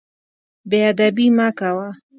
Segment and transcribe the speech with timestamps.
[0.69, 1.87] بې ادبي مه کوه.